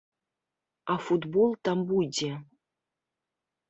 А 0.93 0.95
футбол 1.09 1.51
там 1.69 1.87
будзе. 1.93 2.31